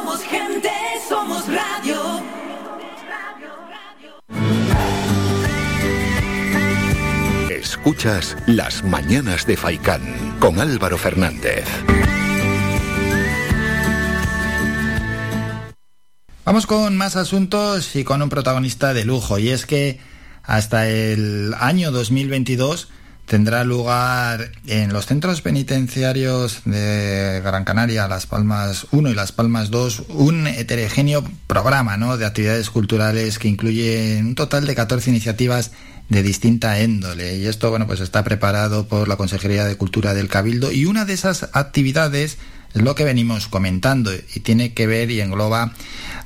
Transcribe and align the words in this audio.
Somos 0.00 0.22
gente, 0.22 0.70
somos 1.06 1.44
radio. 1.46 2.22
Escuchas 7.50 8.34
Las 8.46 8.82
Mañanas 8.82 9.44
de 9.46 9.58
Faicán 9.58 10.38
con 10.40 10.58
Álvaro 10.58 10.96
Fernández. 10.96 11.66
Vamos 16.46 16.66
con 16.66 16.96
más 16.96 17.16
asuntos 17.16 17.94
y 17.94 18.02
con 18.02 18.22
un 18.22 18.30
protagonista 18.30 18.94
de 18.94 19.04
lujo, 19.04 19.38
y 19.38 19.50
es 19.50 19.66
que 19.66 20.00
hasta 20.42 20.88
el 20.88 21.54
año 21.60 21.90
2022 21.90 22.88
tendrá 23.30 23.62
lugar 23.62 24.50
en 24.66 24.92
los 24.92 25.06
centros 25.06 25.40
penitenciarios 25.40 26.62
de 26.64 27.40
Gran 27.44 27.62
Canaria, 27.62 28.08
Las 28.08 28.26
Palmas 28.26 28.88
1 28.90 29.08
y 29.08 29.14
Las 29.14 29.30
Palmas 29.30 29.70
2, 29.70 30.06
un 30.08 30.48
heterogéneo 30.48 31.22
programa 31.46 31.96
de 32.16 32.26
actividades 32.26 32.70
culturales 32.70 33.38
que 33.38 33.46
incluye 33.46 34.18
un 34.18 34.34
total 34.34 34.66
de 34.66 34.74
14 34.74 35.10
iniciativas 35.10 35.70
de 36.08 36.24
distinta 36.24 36.82
índole. 36.82 37.36
Y 37.36 37.46
esto, 37.46 37.70
bueno, 37.70 37.86
pues 37.86 38.00
está 38.00 38.24
preparado 38.24 38.88
por 38.88 39.06
la 39.06 39.14
Consejería 39.14 39.64
de 39.64 39.76
Cultura 39.76 40.12
del 40.12 40.26
Cabildo. 40.26 40.72
Y 40.72 40.86
una 40.86 41.04
de 41.04 41.12
esas 41.12 41.50
actividades 41.52 42.36
es 42.74 42.82
lo 42.82 42.96
que 42.96 43.04
venimos 43.04 43.46
comentando 43.46 44.10
y 44.12 44.40
tiene 44.40 44.74
que 44.74 44.88
ver 44.88 45.08
y 45.12 45.20
engloba 45.20 45.72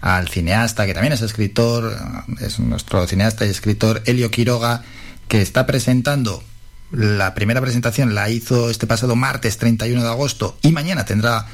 al 0.01 0.29
cineasta, 0.29 0.87
que 0.87 0.95
también 0.95 1.13
es 1.13 1.21
escritor, 1.21 1.99
es 2.41 2.59
nuestro 2.61 3.07
cineasta 3.07 3.45
y 3.45 3.51
escritor 3.51 4.03
Elio 4.07 4.31
Quiroga, 4.31 4.83
que 5.29 5.43
está 5.43 5.67
presentando 5.67 6.43
la 6.95 7.35
primera 7.35 7.61
presentación, 7.61 8.15
la 8.15 8.31
hizo 8.31 8.71
este 8.71 8.87
pasado 8.87 9.17
martes 9.17 9.59
31 9.59 10.03
de 10.03 10.09
agosto 10.09 10.57
y 10.63 10.73
mañana 10.73 11.05
tendrá 11.05 11.47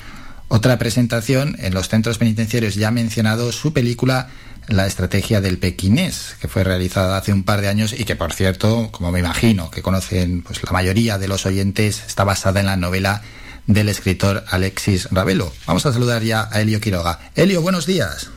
otra 0.48 0.78
presentación 0.78 1.56
en 1.58 1.74
los 1.74 1.88
centros 1.88 2.18
penitenciarios 2.18 2.74
ya 2.74 2.90
mencionado 2.90 3.52
su 3.52 3.72
película 3.72 4.28
La 4.68 4.86
estrategia 4.86 5.40
del 5.40 5.58
pequinés, 5.58 6.36
que 6.40 6.46
fue 6.46 6.62
realizada 6.62 7.16
hace 7.16 7.32
un 7.32 7.42
par 7.42 7.60
de 7.60 7.68
años 7.68 7.92
y 7.92 8.04
que 8.04 8.14
por 8.14 8.32
cierto, 8.32 8.90
como 8.92 9.10
me 9.10 9.18
imagino 9.18 9.70
que 9.70 9.82
conocen 9.82 10.42
pues 10.42 10.62
la 10.62 10.70
mayoría 10.70 11.18
de 11.18 11.26
los 11.26 11.46
oyentes, 11.46 12.04
está 12.06 12.22
basada 12.22 12.60
en 12.60 12.66
la 12.66 12.76
novela 12.76 13.22
del 13.66 13.88
escritor 13.88 14.44
Alexis 14.48 15.08
Ravelo. 15.10 15.52
Vamos 15.66 15.86
a 15.86 15.92
saludar 15.92 16.22
ya 16.22 16.48
a 16.52 16.60
Elio 16.60 16.80
Quiroga. 16.80 17.18
Elio, 17.34 17.62
buenos 17.62 17.86
días. 17.86 18.30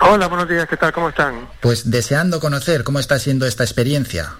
Hola, 0.00 0.28
buenos 0.28 0.48
días, 0.48 0.68
¿qué 0.68 0.76
tal? 0.76 0.92
¿Cómo 0.92 1.08
están? 1.08 1.48
Pues 1.60 1.90
deseando 1.90 2.38
conocer 2.38 2.84
cómo 2.84 2.98
está 2.98 3.18
siendo 3.18 3.46
esta 3.46 3.64
experiencia. 3.64 4.34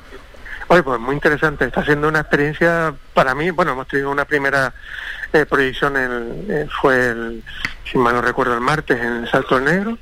Pues 0.83 0.99
muy 0.99 1.15
interesante, 1.15 1.67
está 1.67 1.85
siendo 1.85 2.09
una 2.09 2.19
experiencia 2.19 2.93
para 3.15 3.33
mí, 3.37 3.49
bueno, 3.51 3.73
hemos 3.73 3.87
tenido 3.87 4.11
una 4.11 4.25
primera 4.25 4.75
eh, 5.33 5.47
proyección, 5.47 5.97
el, 5.97 6.47
eh, 6.51 6.67
fue, 6.81 7.11
el, 7.11 7.45
si 7.85 7.97
mal 7.97 8.13
no 8.13 8.21
recuerdo, 8.21 8.55
el 8.55 8.61
martes 8.61 9.01
en 9.01 9.25
Salto 9.29 9.61
Negro, 9.61 9.97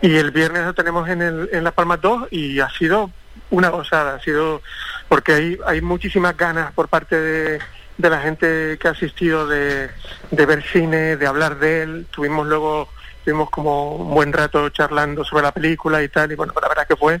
y 0.00 0.14
el 0.14 0.30
viernes 0.30 0.64
lo 0.64 0.74
tenemos 0.74 1.08
en, 1.08 1.22
el, 1.22 1.48
en 1.52 1.64
Las 1.64 1.72
Palmas 1.72 2.00
2 2.00 2.28
y 2.30 2.60
ha 2.60 2.70
sido 2.70 3.10
una 3.50 3.70
gozada, 3.70 4.14
ha 4.14 4.20
sido, 4.20 4.62
porque 5.08 5.32
hay, 5.32 5.58
hay 5.66 5.80
muchísimas 5.80 6.36
ganas 6.36 6.70
por 6.72 6.86
parte 6.86 7.20
de, 7.20 7.58
la 7.98 8.20
gente 8.20 8.78
que 8.78 8.86
ha 8.86 8.92
asistido 8.92 9.48
de, 9.48 9.90
ver 10.30 10.62
cine, 10.62 11.16
de 11.16 11.26
hablar 11.26 11.58
de 11.58 11.82
él, 11.82 12.06
tuvimos 12.12 12.46
luego 12.46 12.88
estuvimos 13.18 13.50
como 13.50 13.96
un 13.96 14.14
buen 14.14 14.32
rato 14.32 14.68
charlando 14.68 15.24
sobre 15.24 15.42
la 15.42 15.52
película 15.52 16.00
y 16.00 16.08
tal, 16.08 16.30
y 16.30 16.36
bueno, 16.36 16.52
la 16.62 16.68
verdad 16.68 16.86
que 16.86 16.96
fue 16.96 17.20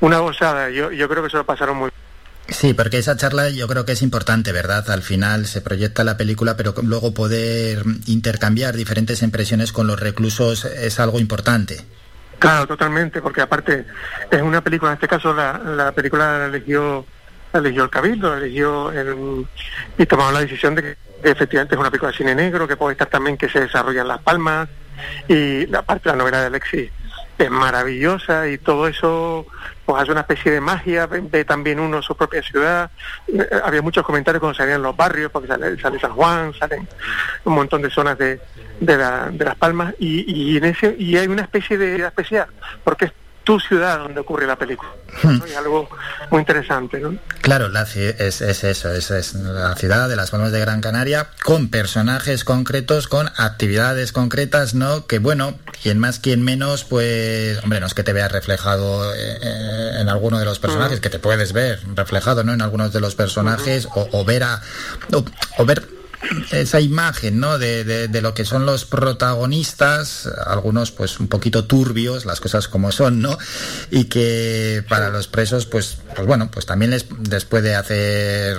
una 0.00 0.18
gozada, 0.18 0.68
yo, 0.68 0.92
yo 0.92 1.08
creo 1.08 1.22
que 1.22 1.30
se 1.30 1.38
lo 1.38 1.44
pasaron 1.44 1.78
muy 1.78 1.90
Sí, 2.48 2.74
porque 2.74 2.98
esa 2.98 3.16
charla 3.16 3.50
yo 3.50 3.66
creo 3.66 3.84
que 3.84 3.92
es 3.92 4.02
importante, 4.02 4.52
¿verdad? 4.52 4.88
Al 4.90 5.02
final 5.02 5.46
se 5.46 5.60
proyecta 5.60 6.04
la 6.04 6.16
película, 6.16 6.56
pero 6.56 6.74
luego 6.82 7.12
poder 7.12 7.82
intercambiar 8.06 8.76
diferentes 8.76 9.22
impresiones 9.22 9.72
con 9.72 9.86
los 9.86 9.98
reclusos 9.98 10.64
es 10.64 11.00
algo 11.00 11.18
importante. 11.18 11.84
Claro, 12.38 12.66
totalmente, 12.66 13.20
porque 13.20 13.40
aparte 13.40 13.86
es 14.30 14.42
una 14.42 14.60
película, 14.60 14.92
en 14.92 14.96
este 14.96 15.08
caso 15.08 15.32
la, 15.34 15.58
la 15.58 15.92
película 15.92 16.38
la 16.38 16.46
eligió, 16.46 17.04
eligió 17.52 17.84
el 17.84 17.90
Cabildo, 17.90 18.30
la 18.36 18.44
eligió 18.44 18.92
el, 18.92 19.46
y 19.98 20.06
tomamos 20.06 20.34
la 20.34 20.40
decisión 20.40 20.74
de 20.74 20.82
que 20.82 20.96
efectivamente 21.22 21.74
es 21.74 21.80
una 21.80 21.90
película 21.90 22.12
de 22.12 22.18
cine 22.18 22.34
negro, 22.34 22.68
que 22.68 22.76
puede 22.76 22.92
estar 22.92 23.08
también 23.08 23.36
que 23.36 23.48
se 23.48 23.60
desarrolla 23.60 24.02
en 24.02 24.08
Las 24.08 24.20
Palmas, 24.20 24.68
y 25.28 25.66
la 25.66 25.82
parte 25.82 26.10
la 26.10 26.16
novela 26.16 26.40
de 26.40 26.46
Alexis 26.46 26.90
es 27.38 27.50
maravillosa 27.50 28.48
y 28.48 28.58
todo 28.58 28.88
eso 28.88 29.46
pues 29.84 30.02
hace 30.02 30.10
una 30.10 30.22
especie 30.22 30.50
de 30.50 30.60
magia, 30.60 31.06
ve, 31.06 31.44
también 31.44 31.78
uno 31.78 32.02
su 32.02 32.16
propia 32.16 32.42
ciudad, 32.42 32.90
eh, 33.28 33.48
había 33.62 33.82
muchos 33.82 34.04
comentarios 34.04 34.40
cuando 34.40 34.56
salían 34.56 34.82
los 34.82 34.96
barrios, 34.96 35.30
porque 35.30 35.46
sale, 35.46 35.78
sale 35.78 36.00
San 36.00 36.12
Juan, 36.12 36.52
salen 36.54 36.88
un 37.44 37.54
montón 37.54 37.82
de 37.82 37.90
zonas 37.90 38.18
de, 38.18 38.40
de, 38.80 38.96
la, 38.96 39.30
de 39.30 39.44
Las 39.44 39.54
Palmas 39.56 39.94
y, 39.98 40.24
y, 40.26 40.56
en 40.56 40.64
ese, 40.64 40.96
y 40.98 41.16
hay 41.16 41.28
una 41.28 41.42
especie 41.42 41.78
de 41.78 42.04
especial, 42.04 42.48
porque 42.82 43.06
es 43.06 43.12
tu 43.46 43.60
ciudad 43.60 44.00
donde 44.00 44.20
ocurre 44.20 44.44
la 44.44 44.56
película. 44.56 44.90
Hmm. 45.22 45.38
¿no? 45.38 45.46
Y 45.46 45.54
algo 45.54 45.88
muy 46.30 46.40
interesante, 46.40 46.98
¿no? 46.98 47.16
Claro, 47.40 47.68
la, 47.68 47.82
es, 47.82 48.40
es, 48.40 48.64
eso, 48.64 48.92
es, 48.92 49.10
es, 49.12 49.34
la 49.34 49.74
ciudad 49.76 50.08
de 50.08 50.16
las 50.16 50.32
Palmas 50.32 50.50
de 50.50 50.58
Gran 50.58 50.80
Canaria 50.80 51.28
con 51.44 51.68
personajes 51.70 52.42
concretos, 52.42 53.06
con 53.06 53.30
actividades 53.36 54.10
concretas, 54.10 54.74
¿no? 54.74 55.06
Que 55.06 55.20
bueno, 55.20 55.56
quien 55.80 56.00
más, 56.00 56.18
quien 56.18 56.42
menos, 56.42 56.82
pues, 56.82 57.62
hombre, 57.62 57.78
no 57.78 57.86
es 57.86 57.94
que 57.94 58.02
te 58.02 58.12
veas 58.12 58.32
reflejado 58.32 59.14
eh, 59.14 60.00
en 60.00 60.08
alguno 60.08 60.40
de 60.40 60.44
los 60.44 60.58
personajes, 60.58 60.98
uh 60.98 61.00
-huh. 61.00 61.02
que 61.02 61.10
te 61.10 61.20
puedes 61.20 61.52
ver 61.52 61.80
reflejado, 61.94 62.42
¿no? 62.42 62.52
En 62.52 62.62
algunos 62.62 62.92
de 62.92 63.00
los 63.00 63.14
personajes, 63.14 63.86
uh 63.86 63.90
-huh. 63.90 64.08
o, 64.12 64.20
o, 64.20 64.24
ver 64.24 64.42
a, 64.42 64.60
o, 65.12 65.24
o 65.58 65.64
ver 65.64 65.95
esa 66.50 66.80
imagen 66.80 67.40
¿no? 67.40 67.58
De, 67.58 67.84
de, 67.84 68.08
de, 68.08 68.22
lo 68.22 68.34
que 68.34 68.44
son 68.44 68.66
los 68.66 68.84
protagonistas, 68.84 70.28
algunos 70.46 70.90
pues 70.90 71.20
un 71.20 71.28
poquito 71.28 71.64
turbios, 71.64 72.24
las 72.24 72.40
cosas 72.40 72.68
como 72.68 72.92
son, 72.92 73.20
¿no? 73.20 73.38
Y 73.90 74.04
que 74.04 74.84
para 74.88 75.10
los 75.10 75.28
presos, 75.28 75.66
pues, 75.66 75.98
pues 76.14 76.26
bueno, 76.26 76.50
pues 76.50 76.66
también 76.66 76.90
les, 76.90 77.06
les 77.28 77.44
puede 77.44 77.74
hacer, 77.74 78.58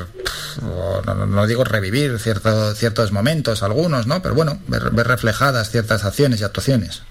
no, 0.62 1.26
no, 1.26 1.48
digo 1.48 1.64
revivir 1.64 2.20
cierto, 2.20 2.74
ciertos 2.76 3.12
momentos, 3.12 3.64
algunos, 3.64 4.08
¿no? 4.08 4.22
Pero 4.22 4.36
bueno, 4.36 4.60
ver, 4.68 4.92
ver 4.92 5.08
reflejadas 5.08 5.70
ciertas 5.70 6.06
acciones 6.06 6.42
y 6.42 6.44
actuaciones. 6.44 7.04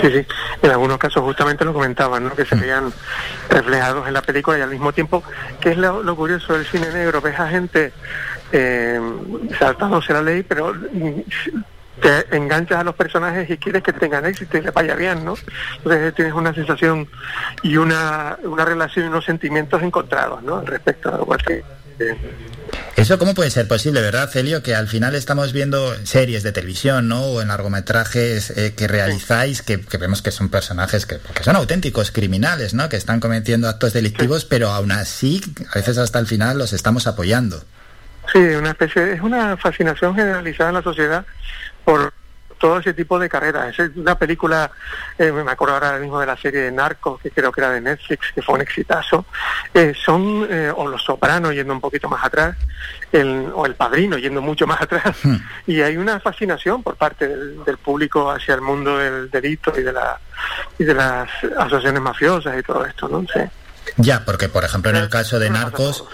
Sí, 0.00 0.10
sí. 0.12 0.26
En 0.62 0.70
algunos 0.70 0.98
casos 0.98 1.22
justamente 1.22 1.64
lo 1.64 1.72
comentaban, 1.72 2.24
¿no? 2.24 2.34
Que 2.34 2.44
se 2.44 2.54
veían 2.54 2.92
reflejados 3.48 4.06
en 4.06 4.14
la 4.14 4.22
película 4.22 4.58
y 4.58 4.60
al 4.60 4.70
mismo 4.70 4.92
tiempo, 4.92 5.24
que 5.60 5.70
es 5.70 5.76
lo, 5.76 6.02
lo 6.02 6.14
curioso 6.14 6.52
del 6.52 6.66
cine 6.66 6.88
negro, 6.92 7.20
ves 7.20 7.38
a 7.38 7.48
gente 7.48 7.92
eh, 8.52 9.00
saltándose 9.58 10.12
la 10.12 10.22
ley, 10.22 10.42
pero 10.42 10.74
te 12.00 12.36
enganchas 12.36 12.78
a 12.78 12.84
los 12.84 12.94
personajes 12.94 13.48
y 13.50 13.56
quieres 13.56 13.82
que 13.82 13.92
tengan 13.92 14.24
éxito 14.26 14.58
y 14.58 14.62
les 14.62 14.72
vaya 14.72 14.94
bien, 14.94 15.24
¿no? 15.24 15.34
Entonces 15.78 16.14
tienes 16.14 16.34
una 16.34 16.54
sensación 16.54 17.08
y 17.62 17.76
una, 17.76 18.38
una 18.44 18.64
relación 18.64 19.06
y 19.06 19.08
unos 19.08 19.24
sentimientos 19.24 19.82
encontrados, 19.82 20.42
¿no? 20.42 20.60
Respecto 20.62 21.14
a 21.14 21.20
igual 21.20 21.42
que... 21.44 21.64
Eh, 21.98 22.16
eso 22.96 23.18
cómo 23.18 23.34
puede 23.34 23.50
ser 23.50 23.66
posible, 23.66 24.00
¿verdad, 24.00 24.28
Celio? 24.28 24.62
Que 24.62 24.74
al 24.74 24.88
final 24.88 25.14
estamos 25.14 25.52
viendo 25.52 25.94
series 26.04 26.42
de 26.42 26.52
televisión, 26.52 27.08
¿no? 27.08 27.22
O 27.22 27.42
en 27.42 27.48
largometrajes 27.48 28.50
eh, 28.50 28.74
que 28.76 28.86
realizáis, 28.86 29.62
que, 29.62 29.80
que, 29.80 29.98
vemos 29.98 30.20
que 30.20 30.30
son 30.30 30.48
personajes 30.48 31.06
que, 31.06 31.18
que, 31.18 31.42
son 31.42 31.56
auténticos 31.56 32.10
criminales, 32.10 32.74
¿no? 32.74 32.88
Que 32.88 32.96
están 32.96 33.20
cometiendo 33.20 33.68
actos 33.68 33.92
delictivos, 33.92 34.42
sí. 34.42 34.46
pero 34.50 34.70
aún 34.70 34.92
así, 34.92 35.40
a 35.70 35.74
veces 35.76 35.98
hasta 35.98 36.18
el 36.18 36.26
final 36.26 36.58
los 36.58 36.72
estamos 36.72 37.06
apoyando. 37.06 37.64
Sí, 38.32 38.38
una 38.38 38.70
especie, 38.70 39.12
es 39.12 39.20
una 39.20 39.56
fascinación 39.56 40.14
generalizada 40.14 40.70
en 40.70 40.74
la 40.76 40.82
sociedad 40.82 41.24
por 41.84 42.12
todo 42.58 42.78
ese 42.78 42.92
tipo 42.92 43.18
de 43.18 43.28
carreras. 43.28 43.78
Es 43.78 43.96
una 43.96 44.18
película, 44.18 44.70
eh, 45.16 45.32
me 45.32 45.50
acuerdo 45.50 45.74
ahora 45.74 45.98
mismo 45.98 46.20
de 46.20 46.26
la 46.26 46.36
serie 46.36 46.62
de 46.62 46.72
Narcos, 46.72 47.20
que 47.20 47.30
creo 47.30 47.50
que 47.52 47.60
era 47.60 47.70
de 47.70 47.80
Netflix, 47.80 48.32
que 48.34 48.42
fue 48.42 48.56
un 48.56 48.60
exitazo. 48.60 49.24
Eh, 49.72 49.94
son, 49.96 50.46
eh, 50.50 50.70
o 50.74 50.86
Los 50.86 51.02
Sopranos 51.04 51.54
yendo 51.54 51.72
un 51.72 51.80
poquito 51.80 52.08
más 52.08 52.24
atrás, 52.24 52.56
el, 53.12 53.50
o 53.54 53.64
El 53.64 53.74
Padrino 53.74 54.18
yendo 54.18 54.42
mucho 54.42 54.66
más 54.66 54.82
atrás. 54.82 55.16
Hmm. 55.22 55.36
Y 55.66 55.80
hay 55.80 55.96
una 55.96 56.20
fascinación 56.20 56.82
por 56.82 56.96
parte 56.96 57.28
del, 57.28 57.64
del, 57.64 57.78
público 57.78 58.30
hacia 58.30 58.54
el 58.54 58.60
mundo 58.60 58.98
del 58.98 59.30
delito 59.30 59.72
y 59.78 59.82
de, 59.82 59.92
la, 59.92 60.18
y 60.78 60.84
de 60.84 60.94
las 60.94 61.28
asociaciones 61.56 62.02
mafiosas 62.02 62.58
y 62.58 62.62
todo 62.62 62.84
esto, 62.84 63.08
¿no? 63.08 63.24
Sí. 63.32 63.40
Ya, 63.98 64.24
porque 64.24 64.48
por 64.48 64.64
ejemplo 64.64 64.90
en 64.90 64.96
el 64.96 65.08
caso 65.08 65.38
de 65.38 65.50
Narcos, 65.50 66.04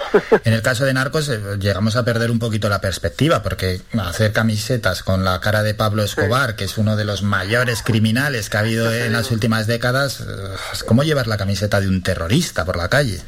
en 0.44 0.52
el 0.52 0.62
caso 0.62 0.84
de 0.84 0.94
Narcos 0.94 1.28
eh, 1.28 1.40
llegamos 1.58 1.96
a 1.96 2.04
perder 2.04 2.30
un 2.30 2.38
poquito 2.38 2.68
la 2.68 2.80
perspectiva, 2.80 3.42
porque 3.42 3.82
hacer 3.98 4.32
camisetas 4.32 5.02
con 5.02 5.24
la 5.24 5.40
cara 5.40 5.62
de 5.62 5.74
Pablo 5.74 6.02
Escobar, 6.02 6.50
sí. 6.50 6.56
que 6.56 6.64
es 6.64 6.78
uno 6.78 6.96
de 6.96 7.04
los 7.04 7.22
mayores 7.22 7.82
criminales 7.82 8.48
que 8.48 8.56
ha 8.56 8.60
habido 8.60 8.92
en 8.92 9.12
las 9.12 9.30
últimas 9.30 9.66
décadas, 9.66 10.24
es 10.72 10.82
como 10.82 11.02
llevar 11.02 11.26
la 11.26 11.36
camiseta 11.36 11.80
de 11.80 11.88
un 11.88 12.02
terrorista 12.02 12.64
por 12.64 12.76
la 12.76 12.88
calle. 12.88 13.20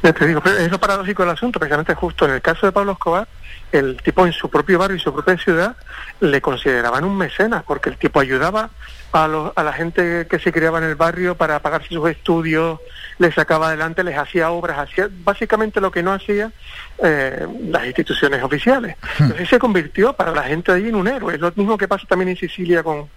Te 0.00 0.26
digo, 0.26 0.42
es 0.44 0.70
lo 0.70 0.80
paradójico 0.80 1.22
del 1.22 1.32
asunto, 1.32 1.58
precisamente 1.58 1.94
justo 1.94 2.24
en 2.24 2.32
el 2.32 2.40
caso 2.40 2.66
de 2.66 2.72
Pablo 2.72 2.92
Escobar, 2.92 3.28
el 3.70 3.98
tipo 4.02 4.26
en 4.26 4.32
su 4.32 4.48
propio 4.48 4.78
barrio 4.78 4.96
y 4.96 5.00
su 5.00 5.12
propia 5.12 5.36
ciudad 5.36 5.76
le 6.20 6.40
consideraban 6.40 7.04
un 7.04 7.16
mecenas, 7.16 7.62
porque 7.64 7.90
el 7.90 7.98
tipo 7.98 8.18
ayudaba 8.18 8.70
a, 9.12 9.28
los, 9.28 9.52
a 9.54 9.62
la 9.62 9.72
gente 9.72 10.26
que 10.28 10.38
se 10.38 10.52
criaba 10.52 10.78
en 10.78 10.84
el 10.84 10.94
barrio 10.94 11.36
para 11.36 11.60
pagarse 11.60 11.88
sus 11.88 12.08
estudios, 12.08 12.80
les 13.18 13.34
sacaba 13.34 13.68
adelante, 13.68 14.02
les 14.02 14.16
hacía 14.16 14.50
obras, 14.50 14.78
hacía 14.78 15.08
básicamente 15.10 15.80
lo 15.80 15.90
que 15.90 16.02
no 16.02 16.12
hacía 16.12 16.50
eh, 17.02 17.46
las 17.68 17.84
instituciones 17.86 18.42
oficiales. 18.42 18.96
Hmm. 19.18 19.24
Entonces 19.24 19.48
se 19.48 19.58
convirtió 19.58 20.14
para 20.14 20.32
la 20.32 20.44
gente 20.44 20.72
de 20.72 20.78
allí 20.78 20.88
en 20.88 20.94
un 20.94 21.08
héroe. 21.08 21.34
Es 21.34 21.40
lo 21.40 21.52
mismo 21.54 21.76
que 21.76 21.88
pasa 21.88 22.06
también 22.08 22.30
en 22.30 22.36
Sicilia 22.36 22.82
con, 22.82 23.08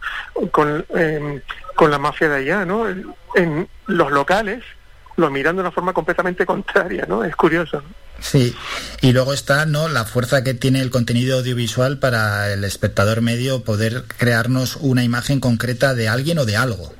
con, 0.51 0.85
em, 0.95 1.41
con 1.75 1.89
la 1.89 1.97
mafia 1.97 2.29
de 2.29 2.35
allá, 2.37 2.65
¿no? 2.65 2.85
En 3.35 3.67
los 3.87 4.11
locales 4.11 4.63
lo 5.15 5.29
miran 5.29 5.55
de 5.55 5.61
una 5.61 5.71
forma 5.71 5.93
completamente 5.93 6.45
contraria, 6.45 7.05
¿no? 7.07 7.23
Es 7.23 7.35
curioso, 7.35 7.81
¿no? 7.81 8.03
Sí, 8.19 8.55
y 9.01 9.11
luego 9.11 9.33
está 9.33 9.65
¿no? 9.65 9.89
la 9.89 10.05
fuerza 10.05 10.43
que 10.43 10.53
tiene 10.53 10.81
el 10.81 10.91
contenido 10.91 11.39
audiovisual 11.39 11.97
para 11.99 12.53
el 12.53 12.63
espectador 12.63 13.21
medio 13.21 13.63
poder 13.63 14.03
crearnos 14.17 14.77
una 14.77 15.03
imagen 15.03 15.41
concreta 15.41 15.93
de 15.93 16.07
alguien 16.07 16.37
o 16.37 16.45
de 16.45 16.55
algo. 16.55 16.93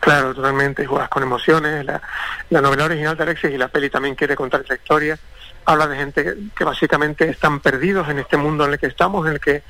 Claro, 0.00 0.34
totalmente, 0.34 0.84
juegas 0.84 1.08
con 1.08 1.22
emociones. 1.22 1.84
La, 1.86 2.02
la 2.50 2.60
novela 2.60 2.84
original 2.84 3.16
de 3.16 3.22
Alexis 3.22 3.52
y 3.52 3.56
la 3.56 3.68
peli 3.68 3.88
también 3.88 4.14
quiere 4.14 4.36
contar 4.36 4.60
esa 4.60 4.74
historia 4.74 5.18
habla 5.64 5.86
de 5.86 5.96
gente 5.96 6.36
que, 6.56 6.64
básicamente 6.64 7.28
están 7.28 7.60
perdidos 7.60 8.08
en 8.08 8.18
este 8.18 8.36
mundo 8.36 8.64
en 8.64 8.72
el 8.72 8.78
que 8.78 8.86
estamos, 8.86 9.26
en 9.26 9.34
el 9.34 9.40
que 9.40 9.62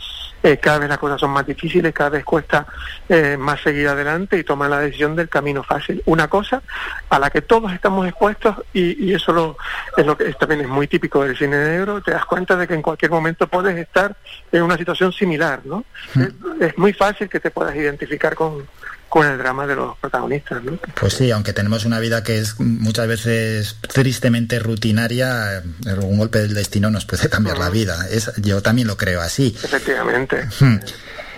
eh, 0.43 0.59
cada 0.59 0.79
vez 0.79 0.89
las 0.89 0.99
cosas 0.99 1.21
son 1.21 1.31
más 1.31 1.47
difíciles, 1.47 1.95
cada 1.95 2.11
vez 2.11 2.25
cuesta 2.25 2.67
eh, 3.09 3.37
más 3.39 3.61
seguir 3.61 3.89
adelante 3.89 4.39
y 4.39 4.45
tomar 4.45 4.71
la 4.71 4.81
decisión 4.81 5.17
del 5.17 5.29
camino 5.29 5.63
fácil. 5.63 6.03
Una 6.07 6.29
cosa 6.29 6.63
a 7.09 7.19
la 7.19 7.31
que 7.31 7.43
todos 7.43 7.73
estamos 7.73 8.07
expuestos 8.07 8.57
y, 8.73 9.13
eso 9.13 9.33
lo, 9.33 9.57
es 9.97 10.05
lo 10.05 10.17
que 10.17 10.33
también 10.35 10.63
es 10.63 10.69
muy 10.69 10.87
típico 10.87 11.23
del 11.25 11.37
cine 11.37 11.57
negro, 11.57 12.03
te 12.03 12.11
das 12.11 12.25
cuenta 12.25 12.57
de 12.57 12.67
que 12.67 12.75
en 12.75 12.83
cualquier 12.83 13.11
momento 13.11 13.47
puedes 13.47 13.77
estar 13.77 14.17
en 14.53 14.63
una 14.63 14.77
situación 14.77 15.13
similar, 15.13 15.61
¿no? 15.65 15.85
Mm. 16.15 16.63
es 16.63 16.77
muy 16.77 16.93
fácil 16.93 17.29
que 17.29 17.41
te 17.41 17.51
puedas 17.51 17.75
identificar 17.77 18.35
con, 18.35 18.67
con 19.15 19.29
el 19.29 19.39
drama 19.39 19.65
de 19.65 19.77
los 19.77 19.97
protagonistas. 19.99 20.61
¿no? 20.65 20.77
Pues 20.99 21.15
sí, 21.15 21.31
aunque 21.31 21.53
tenemos 21.53 21.85
una 21.85 22.01
vida 22.01 22.25
que 22.25 22.39
es 22.39 22.59
muchas 22.59 23.07
veces 23.07 23.77
tristemente 23.81 24.59
rutinaria, 24.59 25.63
un 26.03 26.19
golpe 26.19 26.41
del 26.41 26.53
destino 26.53 26.91
nos 26.91 27.05
puede 27.05 27.29
cambiar 27.29 27.59
la 27.59 27.71
vida. 27.71 28.09
Es, 28.11 28.33
yo 28.39 28.61
también 28.61 28.89
lo 28.89 28.97
creo 28.97 29.21
así. 29.21 29.57
Efectivamente. 29.63 30.49
Hmm. 30.59 30.81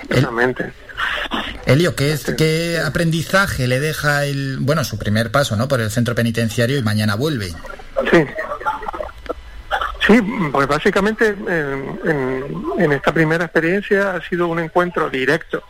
Efectivamente. 0.09 0.73
Elio, 1.67 1.95
¿qué, 1.95 2.15
es, 2.15 2.25
¿qué 2.39 2.81
aprendizaje 2.83 3.69
le 3.69 3.79
deja 3.79 4.25
el, 4.25 4.57
bueno, 4.61 4.83
su 4.83 4.99
primer 4.99 5.31
paso, 5.31 5.55
¿no? 5.55 5.69
Por 5.69 5.83
el 5.83 5.91
centro 5.91 6.15
penitenciario 6.15 6.79
y 6.79 6.83
mañana 6.83 7.15
vuelve. 7.15 7.49
Sí. 8.11 8.25
Sí, 10.07 10.23
pues 10.51 10.67
básicamente 10.67 11.29
en, 11.29 12.01
en 12.79 12.93
esta 12.93 13.13
primera 13.13 13.45
experiencia 13.45 14.15
ha 14.15 14.27
sido 14.27 14.47
un 14.47 14.61
encuentro 14.61 15.11
directo 15.11 15.63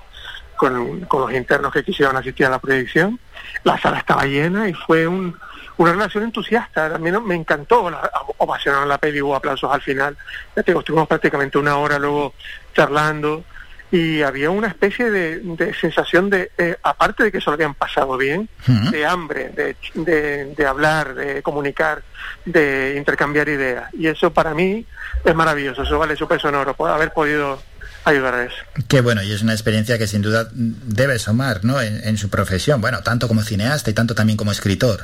con, 0.57 1.07
los 1.11 1.33
internos 1.33 1.73
que 1.73 1.85
quisieron 1.85 2.17
asistir 2.17 2.47
a 2.47 2.51
la 2.51 2.59
proyección. 2.59 3.19
La 3.65 3.79
sala 3.79 3.99
estaba 3.99 4.25
llena 4.25 4.69
y 4.69 4.75
fue 4.75 5.07
un, 5.07 5.37
una 5.77 5.93
relación 5.93 6.25
entusiasta. 6.25 6.91
También 6.91 7.25
me 7.25 7.35
encantó, 7.35 7.91
la, 7.91 8.11
ovacionaron 8.39 8.89
la 8.89 8.99
peli, 8.99 9.21
hubo 9.23 9.37
aplausos 9.37 9.73
al 9.73 9.83
final. 9.83 10.17
Ya 10.55 10.63
te 10.63 10.73
estuvimos 10.73 11.09
prácticamente 11.09 11.59
una 11.59 11.77
hora 11.77 11.99
luego 11.99 12.35
charlando 12.75 13.45
y 13.91 14.23
había 14.23 14.51
una 14.51 14.67
especie 14.67 15.11
de, 15.11 15.75
sensación 15.81 16.29
de, 16.29 16.51
eh, 16.59 16.77
aparte 16.83 17.25
de 17.25 17.33
que 17.33 17.39
eso 17.39 17.51
lo 17.51 17.55
habían 17.55 17.75
pasado 17.75 18.17
bien, 18.17 18.49
de 18.67 19.07
hambre, 19.07 19.51
de, 19.51 19.77
de, 19.95 20.55
de, 20.55 20.67
hablar, 20.67 21.15
de 21.15 21.43
comunicar, 21.43 22.03
de 22.45 22.95
intercambiar 22.97 23.49
ideas. 23.49 23.93
Y 23.95 24.09
eso 24.09 24.33
para 24.33 24.55
mí 24.55 24.85
es 25.25 25.35
maravilloso, 25.35 25.83
eso 25.83 25.99
vale 25.99 26.17
su 26.17 26.27
peso 26.27 26.49
en 26.49 26.57
oro, 26.57 26.75
haber 26.87 27.13
podido 27.13 27.63
ayudar 28.11 28.35
a 28.35 28.45
eso. 28.45 28.57
Qué 28.89 29.01
bueno, 29.01 29.23
y 29.23 29.33
es 29.33 29.43
una 29.43 29.53
experiencia 29.53 29.99
que 29.99 30.07
sin 30.07 30.23
duda 30.23 30.49
debe 30.53 31.19
sumar 31.19 31.65
¿no? 31.65 31.81
en, 31.81 32.17
su 32.17 32.31
profesión, 32.31 32.81
bueno, 32.81 33.03
tanto 33.03 33.29
como 33.29 33.43
cineasta 33.43 33.91
y 33.91 33.95
tanto 33.95 34.15
también 34.15 34.37
como 34.37 34.53
escritor. 34.53 35.01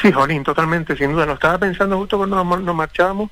Sí, 0.00 0.12
Jolín, 0.12 0.44
totalmente, 0.44 0.96
sin 0.96 1.12
duda. 1.12 1.26
Lo 1.26 1.34
estaba 1.34 1.58
pensando 1.58 1.96
justo 1.98 2.18
cuando 2.18 2.44
nos, 2.44 2.74
marchábamos, 2.74 3.30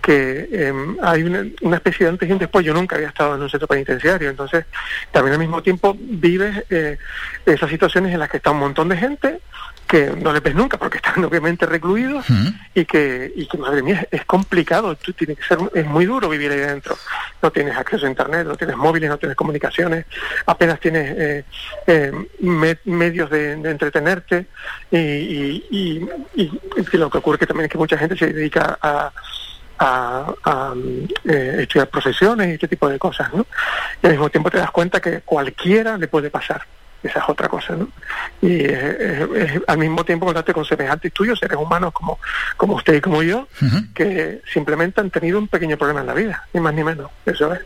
que 0.00 0.48
em, 0.52 0.96
hay 1.02 1.24
una, 1.24 1.76
especie 1.76 2.06
de 2.06 2.12
antes 2.12 2.28
y 2.28 2.32
un 2.32 2.38
después. 2.38 2.64
Yo 2.64 2.72
nunca 2.72 2.94
había 2.94 3.08
estado 3.08 3.34
en 3.34 3.42
un 3.42 3.50
centro 3.50 3.66
penitenciario, 3.66 4.30
entonces 4.30 4.66
también 5.10 5.34
al 5.34 5.40
mismo 5.40 5.62
tiempo 5.62 5.96
vives 5.98 6.64
eh, 6.70 6.98
esas 7.44 7.68
situaciones 7.68 8.12
en 8.12 8.20
las 8.20 8.30
que 8.30 8.36
está 8.36 8.52
un 8.52 8.60
montón 8.60 8.88
de 8.88 8.96
gente 8.96 9.40
que 9.86 10.10
no 10.10 10.32
le 10.32 10.40
ves 10.40 10.54
nunca 10.54 10.76
porque 10.76 10.98
están 10.98 11.24
obviamente 11.24 11.66
recluidos 11.66 12.26
y 12.74 12.84
que 12.84 13.32
y 13.34 13.46
que 13.46 13.58
madre 13.58 13.82
mía 13.82 14.06
es 14.10 14.24
complicado 14.24 14.96
tú 14.96 15.12
tienes 15.12 15.38
que 15.38 15.44
ser 15.44 15.58
es 15.74 15.86
muy 15.86 16.06
duro 16.06 16.28
vivir 16.28 16.50
ahí 16.50 16.60
dentro 16.60 16.96
no 17.42 17.50
tienes 17.50 17.76
acceso 17.76 18.06
a 18.06 18.08
internet 18.08 18.46
no 18.46 18.56
tienes 18.56 18.76
móviles 18.76 19.08
no 19.08 19.18
tienes 19.18 19.36
comunicaciones 19.36 20.06
apenas 20.46 20.80
tienes 20.80 21.14
eh, 21.16 21.44
eh, 21.86 22.12
medios 22.84 23.30
de, 23.30 23.52
entretenerte 23.52 24.46
y, 24.90 24.98
y, 24.98 26.08
y, 26.34 26.50
lo 26.96 27.10
que 27.10 27.18
ocurre 27.18 27.38
que 27.38 27.46
también 27.46 27.66
es 27.66 27.70
que 27.70 27.78
mucha 27.78 27.98
gente 27.98 28.16
se 28.16 28.32
dedica 28.32 28.78
a 28.80 29.12
a, 29.78 30.74
eh, 31.24 31.56
estudiar 31.60 31.88
profesiones 31.88 32.48
y 32.48 32.52
este 32.52 32.68
tipo 32.68 32.88
de 32.88 32.98
cosas, 32.98 33.32
¿no? 33.34 33.46
Y 34.02 34.06
al 34.06 34.12
mismo 34.12 34.30
tiempo 34.30 34.50
te 34.50 34.58
das 34.58 34.70
cuenta 34.70 35.00
que 35.00 35.20
cualquiera 35.20 35.98
le 35.98 36.08
puede 36.08 36.30
pasar 36.30 36.62
esa 37.06 37.20
es 37.20 37.28
otra 37.28 37.48
cosa, 37.48 37.76
¿no? 37.76 37.88
Y 38.42 38.66
al 39.66 39.78
mismo 39.78 40.04
tiempo 40.04 40.26
contarte 40.26 40.52
con 40.52 40.64
semejantes 40.64 41.12
tuyos, 41.12 41.38
seres 41.38 41.58
humanos 41.58 41.92
como, 41.92 42.18
como 42.56 42.74
usted 42.74 42.94
y 42.94 43.00
como 43.00 43.22
yo, 43.22 43.48
que 43.94 44.42
simplemente 44.52 45.00
han 45.00 45.10
tenido 45.10 45.38
un 45.38 45.48
pequeño 45.48 45.76
problema 45.76 46.00
en 46.00 46.06
la 46.06 46.14
vida, 46.14 46.44
ni 46.52 46.60
más 46.60 46.74
ni 46.74 46.84
menos, 46.84 47.10
eso 47.24 47.52
es. 47.52 47.60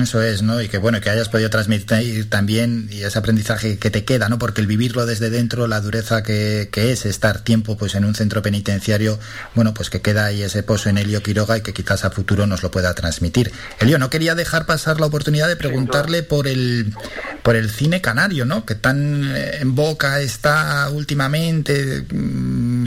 Eso 0.00 0.22
es, 0.22 0.42
¿no? 0.42 0.62
Y 0.62 0.68
que 0.68 0.78
bueno, 0.78 1.00
que 1.00 1.10
hayas 1.10 1.28
podido 1.28 1.50
transmitir 1.50 2.30
también 2.30 2.88
y 2.90 3.02
ese 3.02 3.18
aprendizaje 3.18 3.78
que 3.78 3.90
te 3.90 4.04
queda, 4.04 4.30
¿no? 4.30 4.38
Porque 4.38 4.62
el 4.62 4.66
vivirlo 4.66 5.04
desde 5.04 5.28
dentro, 5.28 5.66
la 5.66 5.80
dureza 5.80 6.22
que, 6.22 6.70
que 6.72 6.90
es 6.92 7.04
estar 7.04 7.40
tiempo 7.40 7.76
pues 7.76 7.94
en 7.94 8.06
un 8.06 8.14
centro 8.14 8.40
penitenciario, 8.40 9.18
bueno, 9.54 9.74
pues 9.74 9.90
que 9.90 10.00
queda 10.00 10.24
ahí 10.26 10.42
ese 10.42 10.62
pozo 10.62 10.88
en 10.88 10.96
Elio 10.96 11.22
Quiroga 11.22 11.58
y 11.58 11.60
que 11.60 11.74
quizás 11.74 12.04
a 12.04 12.10
futuro 12.10 12.46
nos 12.46 12.62
lo 12.62 12.70
pueda 12.70 12.94
transmitir. 12.94 13.52
Elio, 13.78 13.98
no 13.98 14.08
quería 14.08 14.34
dejar 14.34 14.64
pasar 14.64 15.00
la 15.00 15.06
oportunidad 15.06 15.48
de 15.48 15.56
preguntarle 15.56 16.22
por 16.22 16.48
el 16.48 16.94
por 17.42 17.56
el 17.56 17.70
cine 17.70 18.00
canario, 18.00 18.46
¿no? 18.46 18.64
Que 18.64 18.74
tan 18.74 19.36
eh, 19.36 19.58
en 19.60 19.74
boca 19.74 20.20
está 20.20 20.88
últimamente, 20.90 22.06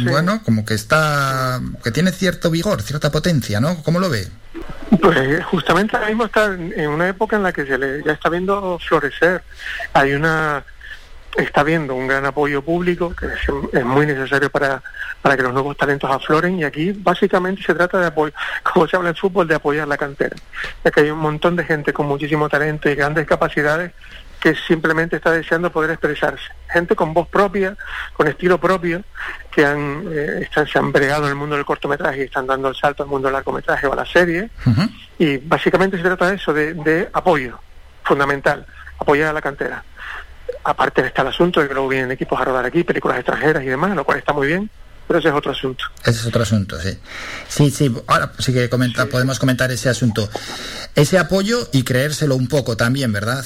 bueno, 0.10 0.42
como 0.44 0.66
que 0.66 0.74
está, 0.74 1.60
que 1.84 1.92
tiene 1.92 2.12
cierto 2.12 2.50
vigor, 2.50 2.82
cierta 2.82 3.12
potencia, 3.12 3.60
¿no? 3.60 3.82
¿Cómo 3.84 4.00
lo 4.00 4.10
ve? 4.10 4.28
Pues 5.02 5.44
justamente 5.46 5.96
ahora 5.96 6.08
mismo 6.08 6.26
está 6.26 6.54
en 6.54 6.88
una 6.88 7.10
época 7.10 7.36
en 7.36 7.44
la 7.44 7.52
que 7.52 7.66
se 7.66 7.78
le 7.78 8.04
ya 8.04 8.14
está 8.14 8.30
viendo 8.30 8.80
florecer. 8.80 9.44
Hay 9.94 10.14
una 10.14 10.64
está 11.38 11.64
viendo 11.64 11.96
un 11.96 12.08
gran 12.08 12.26
apoyo 12.26 12.62
público 12.62 13.14
que 13.16 13.28
es, 13.28 13.86
muy 13.86 14.06
necesario 14.06 14.50
para, 14.50 14.82
para 15.22 15.38
que 15.38 15.44
los 15.44 15.54
nuevos 15.54 15.78
talentos 15.78 16.10
afloren 16.10 16.60
y 16.60 16.64
aquí 16.64 16.92
básicamente 16.92 17.62
se 17.62 17.74
trata 17.76 18.00
de 18.00 18.08
apoyar, 18.08 18.34
como 18.64 18.88
se 18.88 18.96
habla 18.96 19.10
en 19.10 19.16
fútbol, 19.16 19.48
de 19.48 19.56
apoyar 19.56 19.88
la 19.88 19.98
cantera. 19.98 20.36
Es 20.84 20.92
que 20.92 21.02
hay 21.02 21.10
un 21.12 21.20
montón 21.20 21.56
de 21.56 21.64
gente 21.64 21.94
con 21.94 22.08
muchísimo 22.08 22.50
talento 22.50 22.90
y 22.90 22.96
grandes 22.96 23.28
capacidades 23.28 23.92
que 24.48 24.56
simplemente 24.66 25.18
está 25.18 25.32
deseando 25.32 25.70
poder 25.70 25.92
expresarse. 25.92 26.46
Gente 26.72 26.96
con 26.96 27.14
voz 27.14 27.28
propia, 27.28 27.76
con 28.14 28.30
estilo 28.30 28.58
propio, 28.58 29.04
que 29.52 29.66
han, 29.66 30.06
eh, 30.10 30.44
están, 30.44 30.66
se 30.68 30.80
han 30.80 30.94
bregado 30.94 31.26
en 31.26 31.32
el 31.32 31.36
mundo 31.36 31.58
del 31.58 31.66
cortometraje 31.66 32.22
y 32.22 32.24
están 32.24 32.48
dando 32.48 32.70
el 32.70 32.76
salto 32.76 33.04
al 33.04 33.10
mundo 33.10 33.28
del 33.28 33.34
largometraje 33.34 33.88
o 33.88 33.92
a 33.92 33.98
la 33.98 34.06
serie. 34.06 34.50
Y 35.20 35.36
básicamente 35.38 35.98
se 35.98 36.04
trata 36.04 36.30
de 36.30 36.36
eso, 36.36 36.54
de, 36.54 37.10
apoyo 37.12 37.60
fundamental, 38.06 38.66
apoyar 38.98 39.32
a 39.32 39.34
la 39.34 39.42
cantera. 39.42 39.84
Aparte 40.64 41.06
está 41.06 41.24
el 41.24 41.28
asunto 41.28 41.60
de 41.60 41.68
que 41.68 41.74
luego 41.74 41.90
vienen 41.90 42.12
equipos 42.12 42.40
a 42.40 42.46
rodar 42.46 42.66
aquí, 42.66 42.86
películas 42.86 43.18
extranjeras 43.18 43.64
y 43.64 43.68
demás, 43.68 43.98
lo 43.98 44.06
cual 44.06 44.20
está 44.20 44.32
muy 44.32 44.48
bien, 44.48 44.70
pero 45.08 45.20
ese 45.20 45.28
es 45.28 45.34
otro 45.34 45.52
asunto. 45.52 45.84
Ese 46.06 46.22
es 46.22 46.26
otro 46.26 46.44
asunto, 46.44 46.80
sí. 46.80 46.98
Sí, 47.50 47.70
sí, 47.70 47.94
ahora 48.08 48.32
sí 48.40 48.54
que 48.54 48.70
comenta, 48.70 49.08
podemos 49.08 49.40
comentar 49.40 49.70
ese 49.72 49.90
asunto. 49.90 50.30
Ese 50.96 51.20
apoyo 51.20 51.68
y 51.74 51.84
creérselo 51.84 52.38
un 52.38 52.48
poco 52.48 52.78
también, 52.78 53.12
¿verdad? 53.12 53.44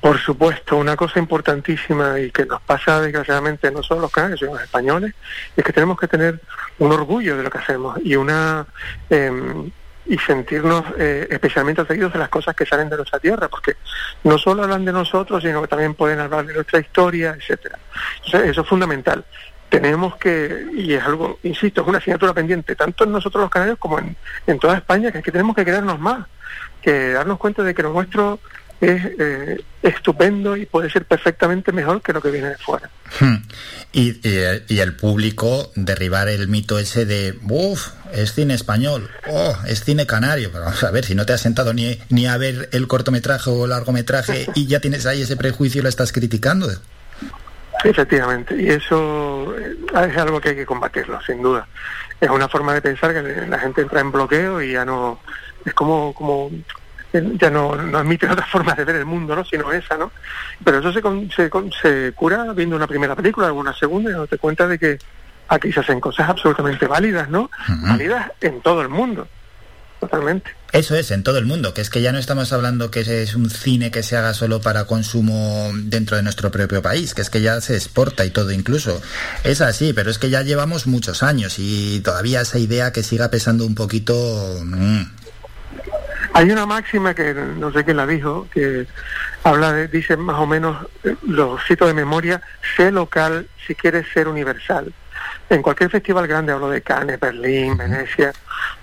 Por 0.00 0.18
supuesto, 0.18 0.76
una 0.76 0.96
cosa 0.96 1.18
importantísima 1.18 2.18
y 2.18 2.30
que 2.30 2.44
nos 2.44 2.60
pasa 2.62 3.00
desgraciadamente 3.00 3.70
no 3.70 3.82
solo 3.82 4.02
los 4.02 4.10
canarios, 4.10 4.40
sino 4.40 4.52
los 4.54 4.62
españoles, 4.62 5.14
es 5.56 5.64
que 5.64 5.72
tenemos 5.72 5.98
que 5.98 6.08
tener 6.08 6.40
un 6.78 6.92
orgullo 6.92 7.36
de 7.36 7.44
lo 7.44 7.50
que 7.50 7.58
hacemos 7.58 7.98
y 8.02 8.16
una 8.16 8.66
em, 9.08 9.70
y 10.06 10.18
sentirnos 10.18 10.84
eh, 10.98 11.28
especialmente 11.30 11.82
atraídos 11.82 12.12
de 12.12 12.18
las 12.18 12.28
cosas 12.28 12.56
que 12.56 12.66
salen 12.66 12.88
de 12.88 12.96
nuestra 12.96 13.20
tierra, 13.20 13.48
porque 13.48 13.76
no 14.24 14.36
solo 14.38 14.64
hablan 14.64 14.84
de 14.84 14.92
nosotros, 14.92 15.42
sino 15.42 15.62
que 15.62 15.68
también 15.68 15.94
pueden 15.94 16.20
hablar 16.20 16.44
de 16.44 16.54
nuestra 16.54 16.80
historia, 16.80 17.36
etcétera. 17.38 17.78
eso 18.26 18.60
es 18.60 18.68
fundamental. 18.68 19.24
Tenemos 19.68 20.16
que, 20.16 20.66
y 20.74 20.92
es 20.92 21.02
algo, 21.02 21.38
insisto, 21.44 21.80
es 21.80 21.88
una 21.88 21.98
asignatura 21.98 22.34
pendiente, 22.34 22.76
tanto 22.76 23.04
en 23.04 23.12
nosotros 23.12 23.42
los 23.42 23.50
canarios 23.50 23.78
como 23.78 23.98
en, 23.98 24.16
en 24.46 24.58
toda 24.58 24.76
España, 24.76 25.10
que 25.10 25.18
es 25.18 25.24
que 25.24 25.32
tenemos 25.32 25.56
que 25.56 25.64
querernos 25.64 25.98
más, 25.98 26.26
que 26.82 27.12
darnos 27.12 27.38
cuenta 27.38 27.62
de 27.62 27.74
que 27.74 27.82
nuestro 27.82 28.40
es 28.82 29.04
eh, 29.16 29.64
estupendo 29.80 30.56
y 30.56 30.66
puede 30.66 30.90
ser 30.90 31.04
perfectamente 31.04 31.70
mejor 31.70 32.02
que 32.02 32.12
lo 32.12 32.20
que 32.20 32.32
viene 32.32 32.48
de 32.48 32.58
fuera. 32.58 32.90
Hmm. 33.20 33.36
Y, 33.92 34.20
y, 34.68 34.80
el 34.80 34.96
público 34.96 35.70
derribar 35.76 36.28
el 36.28 36.48
mito 36.48 36.78
ese 36.80 37.06
de, 37.06 37.38
uff, 37.48 37.90
es 38.12 38.32
cine 38.32 38.54
español, 38.54 39.08
oh, 39.28 39.56
es 39.68 39.84
cine 39.84 40.04
canario. 40.04 40.50
Pero 40.50 40.64
vamos 40.64 40.82
a 40.82 40.90
ver, 40.90 41.04
si 41.04 41.14
no 41.14 41.24
te 41.24 41.32
has 41.32 41.40
sentado 41.40 41.72
ni, 41.72 41.96
ni 42.08 42.26
a 42.26 42.36
ver 42.38 42.70
el 42.72 42.88
cortometraje 42.88 43.50
o 43.50 43.64
el 43.64 43.70
largometraje 43.70 44.48
y 44.56 44.66
ya 44.66 44.80
tienes 44.80 45.06
ahí 45.06 45.22
ese 45.22 45.36
prejuicio 45.36 45.80
y 45.80 45.82
lo 45.82 45.88
estás 45.88 46.10
criticando. 46.10 46.68
Efectivamente, 47.84 48.60
y 48.60 48.68
eso 48.68 49.54
eh, 49.58 49.76
es 50.08 50.16
algo 50.16 50.40
que 50.40 50.50
hay 50.50 50.56
que 50.56 50.66
combatirlo, 50.66 51.20
sin 51.22 51.40
duda. 51.40 51.68
Es 52.20 52.30
una 52.30 52.48
forma 52.48 52.74
de 52.74 52.82
pensar 52.82 53.12
que 53.12 53.46
la 53.46 53.58
gente 53.58 53.82
entra 53.82 54.00
en 54.00 54.10
bloqueo 54.10 54.60
y 54.60 54.72
ya 54.72 54.84
no, 54.84 55.20
es 55.64 55.74
como, 55.74 56.12
como 56.14 56.50
ya 57.12 57.50
no, 57.50 57.74
no 57.76 57.98
admite 57.98 58.28
otras 58.28 58.48
formas 58.50 58.76
de 58.76 58.84
ver 58.84 58.96
el 58.96 59.04
mundo, 59.04 59.36
¿no? 59.36 59.44
Sino 59.44 59.72
esa, 59.72 59.96
¿no? 59.96 60.12
Pero 60.64 60.78
eso 60.78 60.92
se, 60.92 61.02
se, 61.34 61.50
se 61.82 62.12
cura 62.12 62.52
viendo 62.52 62.76
una 62.76 62.86
primera 62.86 63.14
película, 63.14 63.48
alguna 63.48 63.74
segunda, 63.74 64.10
y 64.10 64.26
te 64.28 64.38
cuenta 64.38 64.66
de 64.66 64.78
que 64.78 64.98
aquí 65.48 65.72
se 65.72 65.80
hacen 65.80 66.00
cosas 66.00 66.28
absolutamente 66.28 66.86
válidas, 66.86 67.28
¿no? 67.28 67.50
Válidas 67.68 68.30
en 68.40 68.60
todo 68.60 68.82
el 68.82 68.88
mundo 68.88 69.28
totalmente. 70.02 70.50
Eso 70.72 70.96
es, 70.96 71.12
en 71.12 71.22
todo 71.22 71.38
el 71.38 71.46
mundo, 71.46 71.74
que 71.74 71.80
es 71.80 71.88
que 71.88 72.02
ya 72.02 72.10
no 72.10 72.18
estamos 72.18 72.52
hablando 72.52 72.90
que 72.90 73.00
es 73.00 73.36
un 73.36 73.48
cine 73.50 73.92
que 73.92 74.02
se 74.02 74.16
haga 74.16 74.34
solo 74.34 74.60
para 74.60 74.86
consumo 74.86 75.70
dentro 75.74 76.16
de 76.16 76.24
nuestro 76.24 76.50
propio 76.50 76.82
país, 76.82 77.14
que 77.14 77.22
es 77.22 77.30
que 77.30 77.40
ya 77.40 77.60
se 77.60 77.76
exporta 77.76 78.24
y 78.24 78.30
todo 78.30 78.50
incluso. 78.50 79.00
Es 79.44 79.60
así, 79.60 79.92
pero 79.92 80.10
es 80.10 80.18
que 80.18 80.28
ya 80.28 80.42
llevamos 80.42 80.88
muchos 80.88 81.22
años 81.22 81.58
y 81.58 82.00
todavía 82.00 82.40
esa 82.40 82.58
idea 82.58 82.92
que 82.92 83.04
siga 83.04 83.30
pesando 83.30 83.64
un 83.64 83.76
poquito... 83.76 84.60
Mm. 84.64 85.21
Hay 86.34 86.50
una 86.50 86.66
máxima 86.66 87.14
que 87.14 87.34
no 87.34 87.72
sé 87.72 87.84
quién 87.84 87.98
la 87.98 88.06
dijo, 88.06 88.48
que 88.52 88.86
habla 89.44 89.72
de, 89.72 89.88
dice 89.88 90.16
más 90.16 90.38
o 90.38 90.46
menos, 90.46 90.86
eh, 91.04 91.14
lo 91.26 91.58
cito 91.58 91.86
de 91.86 91.94
memoria, 91.94 92.40
sé 92.76 92.90
local 92.90 93.46
si 93.66 93.74
quieres 93.74 94.06
ser 94.12 94.28
universal 94.28 94.92
en 95.50 95.62
cualquier 95.62 95.90
festival 95.90 96.26
grande, 96.26 96.52
hablo 96.52 96.70
de 96.70 96.82
Cannes, 96.82 97.20
Berlín, 97.20 97.76
Venecia, 97.76 98.32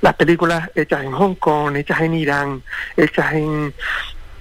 las 0.01 0.13
películas 0.15 0.69
hechas 0.75 1.03
en 1.03 1.11
Hong 1.11 1.35
Kong, 1.35 1.75
hechas 1.75 2.01
en 2.01 2.13
Irán, 2.13 2.63
hechas 2.95 3.33
en, 3.33 3.73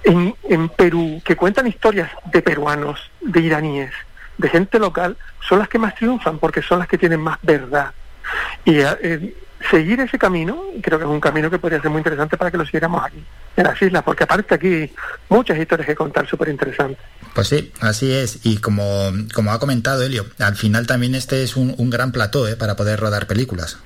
en, 0.03 0.69
Perú, 0.69 1.21
que 1.25 1.35
cuentan 1.35 1.67
historias 1.67 2.11
de 2.31 2.41
peruanos, 2.41 3.11
de 3.21 3.41
iraníes, 3.41 3.91
de 4.37 4.49
gente 4.49 4.79
local, 4.79 5.17
son 5.41 5.59
las 5.59 5.67
que 5.67 5.79
más 5.79 5.95
triunfan 5.95 6.39
porque 6.39 6.61
son 6.61 6.79
las 6.79 6.87
que 6.87 6.97
tienen 6.97 7.19
más 7.19 7.39
verdad. 7.41 7.91
Y 8.63 8.79
eh, 8.79 9.35
seguir 9.69 9.99
ese 9.99 10.17
camino, 10.17 10.61
creo 10.81 10.97
que 10.97 11.05
es 11.05 11.11
un 11.11 11.19
camino 11.19 11.49
que 11.49 11.59
podría 11.59 11.81
ser 11.81 11.91
muy 11.91 11.99
interesante 11.99 12.37
para 12.37 12.51
que 12.51 12.57
lo 12.57 12.65
siguiéramos 12.65 13.03
aquí, 13.03 13.23
en 13.57 13.63
las 13.63 13.81
islas, 13.81 14.03
porque 14.03 14.23
aparte 14.23 14.55
aquí 14.55 14.91
muchas 15.27 15.57
historias 15.57 15.87
que 15.87 15.95
contar 15.95 16.27
súper 16.27 16.49
interesantes. 16.49 17.03
Pues 17.33 17.47
sí, 17.47 17.71
así 17.81 18.11
es. 18.11 18.45
Y 18.45 18.57
como, 18.57 19.11
como 19.33 19.51
ha 19.51 19.59
comentado 19.59 20.03
Elio, 20.03 20.25
al 20.39 20.55
final 20.55 20.87
también 20.87 21.15
este 21.15 21.43
es 21.43 21.55
un, 21.55 21.89
gran 21.89 22.11
plató 22.11 22.47
¿eh? 22.47 22.55
para 22.55 22.75
poder 22.75 22.99
rodar 22.99 23.27
películas. 23.27 23.79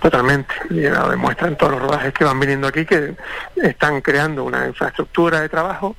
Totalmente. 0.00 0.54
Y 0.70 0.80
lo 0.80 1.08
demuestran 1.08 1.56
todos 1.56 1.72
los 1.72 1.82
rodajes 1.82 2.12
que 2.12 2.24
van 2.24 2.40
viniendo 2.40 2.66
aquí 2.66 2.86
que 2.86 3.14
están 3.62 4.00
creando 4.00 4.44
una 4.44 4.66
infraestructura 4.66 5.40
de 5.40 5.48
trabajo 5.48 5.96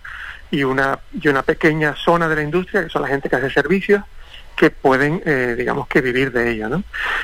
y 0.50 0.64
una, 0.64 1.00
y 1.20 1.28
una 1.28 1.44
pequeña 1.44 1.96
zona 1.96 2.28
de 2.28 2.36
la 2.36 2.42
industria, 2.44 2.84
que 2.84 2.90
son 2.90 3.04
la 3.04 3.08
gente 3.08 3.30
que 3.30 3.36
hace 3.36 3.50
servicios, 3.50 4.04
que 4.56 4.70
pueden, 4.70 5.22
eh, 5.26 5.56
digamos, 5.58 5.88
que 5.88 6.02
vivir 6.02 6.32
de 6.32 6.52
ella, 6.52 6.70
¿no? 6.70 6.84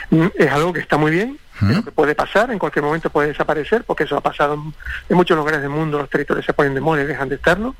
Mm, 0.09 0.27
es 0.35 0.51
algo 0.51 0.73
que 0.73 0.79
está 0.79 0.97
muy 0.97 1.11
bien, 1.11 1.39
lo 1.59 1.83
que 1.83 1.91
puede 1.91 2.13
pasar, 2.13 2.51
en 2.51 2.59
cualquier 2.59 2.85
momento 2.85 3.09
puede 3.09 3.29
desaparecer, 3.29 3.83
porque 3.83 4.03
eso 4.03 4.15
ha 4.15 4.21
pasado 4.21 4.53
en, 5.09 5.15
muchos 5.15 5.35
lugares 5.35 5.61
del 5.61 5.71
mundo, 5.71 5.97
los 5.97 6.09
territorios 6.09 6.45
se 6.45 6.53
ponen 6.53 6.75
de 6.75 6.81
moda 6.81 7.01
y 7.01 7.05
dejan 7.05 7.29
de 7.29 7.35
estarlo, 7.35 7.75